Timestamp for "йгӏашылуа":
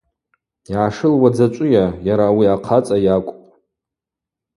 0.69-1.29